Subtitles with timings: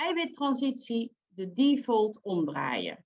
[0.00, 3.04] eiwittransitie de default omdraaien.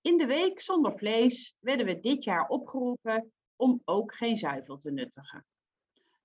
[0.00, 4.90] In de week zonder vlees werden we dit jaar opgeroepen om ook geen zuivel te
[4.90, 5.46] nuttigen.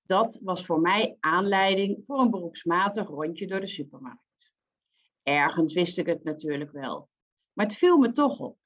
[0.02, 4.52] Dat was voor mij aanleiding voor een beroepsmatig rondje door de supermarkt.
[5.24, 7.10] Ergens wist ik het natuurlijk wel,
[7.54, 8.58] maar het viel me toch op.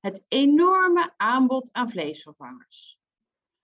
[0.00, 2.98] Het enorme aanbod aan vleesvervangers.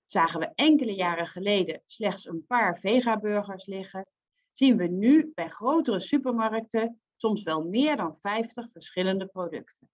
[0.07, 4.07] Zagen we enkele jaren geleden slechts een paar vegaburgers liggen,
[4.55, 9.91] zien we nu bij grotere supermarkten soms wel meer dan 50 verschillende producten.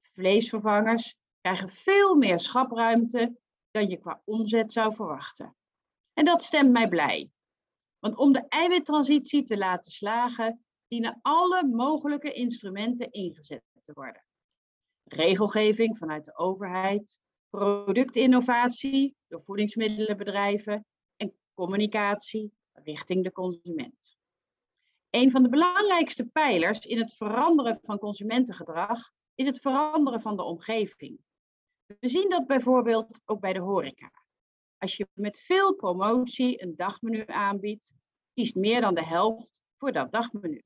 [0.00, 3.38] Vleesvervangers krijgen veel meer schapruimte
[3.70, 5.56] dan je qua omzet zou verwachten.
[6.12, 7.30] En dat stemt mij blij.
[7.98, 14.24] Want om de eiwittransitie te laten slagen, dienen alle mogelijke instrumenten ingezet te worden.
[15.04, 17.18] Regelgeving vanuit de overheid,
[17.50, 20.86] productinnovatie door voedingsmiddelenbedrijven
[21.16, 22.52] en communicatie
[22.88, 24.16] richting de consument.
[25.10, 30.42] Een van de belangrijkste pijlers in het veranderen van consumentengedrag is het veranderen van de
[30.42, 31.18] omgeving.
[31.86, 34.12] We zien dat bijvoorbeeld ook bij de horeca.
[34.78, 37.92] Als je met veel promotie een dagmenu aanbiedt,
[38.34, 40.62] kiest meer dan de helft voor dat dagmenu.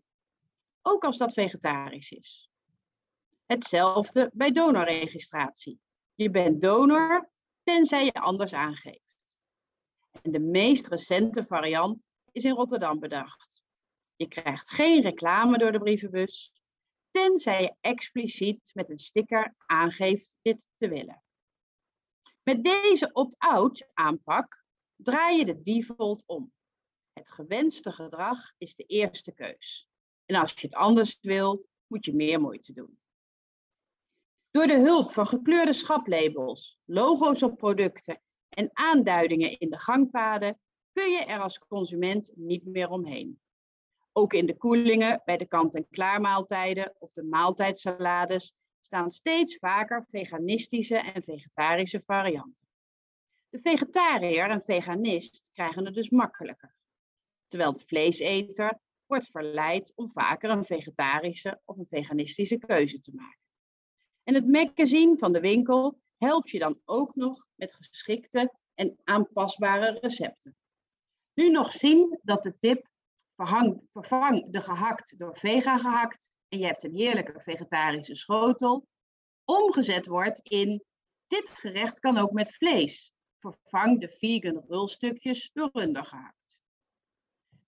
[0.83, 2.51] Ook als dat vegetarisch is.
[3.47, 5.81] Hetzelfde bij donorregistratie.
[6.15, 7.31] Je bent donor
[7.63, 9.01] tenzij je anders aangeeft.
[10.23, 13.63] En de meest recente variant is in Rotterdam bedacht.
[14.17, 16.53] Je krijgt geen reclame door de brievenbus,
[17.11, 21.23] tenzij je expliciet met een sticker aangeeft dit te willen.
[22.43, 24.65] Met deze opt-out aanpak
[24.97, 26.53] draai je de default om.
[27.13, 29.89] Het gewenste gedrag is de eerste keus.
[30.25, 32.99] En als je het anders wil, moet je meer moeite doen.
[34.51, 40.61] Door de hulp van gekleurde schaplabels, logo's op producten en aanduidingen in de gangpaden
[40.93, 43.41] kun je er als consument niet meer omheen.
[44.13, 50.97] Ook in de koelingen, bij de kant-en-klaar maaltijden of de maaltijdsalades staan steeds vaker veganistische
[50.97, 52.67] en vegetarische varianten.
[53.49, 56.75] De vegetariër en veganist krijgen het dus makkelijker,
[57.49, 63.41] terwijl de vleeseter wordt verleid om vaker een vegetarische of een veganistische keuze te maken.
[64.23, 69.99] En het magazine van de winkel helpt je dan ook nog met geschikte en aanpasbare
[70.01, 70.57] recepten.
[71.35, 72.89] Nu nog zien dat de tip
[73.93, 78.87] vervang de gehakt door vega gehakt en je hebt een heerlijke vegetarische schotel,
[79.45, 80.85] omgezet wordt in
[81.27, 83.13] dit gerecht kan ook met vlees.
[83.39, 86.61] Vervang de vegan rulstukjes door runder gehakt.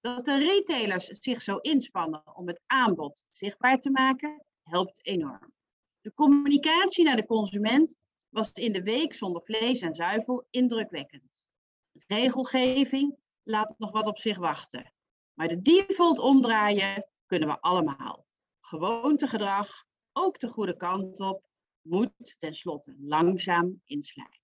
[0.01, 5.53] Dat de retailers zich zo inspannen om het aanbod zichtbaar te maken, helpt enorm.
[6.01, 7.97] De communicatie naar de consument
[8.29, 11.45] was in de week zonder vlees en zuivel indrukwekkend.
[11.93, 14.93] Regelgeving laat nog wat op zich wachten.
[15.35, 18.27] Maar de default omdraaien kunnen we allemaal.
[18.61, 21.47] Gewoontegedrag, ook de goede kant op,
[21.81, 24.44] moet tenslotte langzaam inslijten.